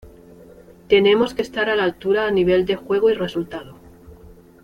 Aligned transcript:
Tenemos 0.87 1.35
que 1.35 1.43
estar 1.43 1.69
a 1.69 1.75
la 1.75 1.83
altura 1.83 2.25
a 2.25 2.31
nivel 2.31 2.65
de 2.65 2.75
juego 2.75 3.11
y 3.11 3.13
resultado. 3.13 3.75